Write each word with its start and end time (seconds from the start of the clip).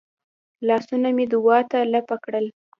لاسونه 0.67 1.09
مې 1.15 1.25
دعا 1.33 1.59
ته 1.71 1.79
لپه 1.93 2.15
کړل. 2.23 2.45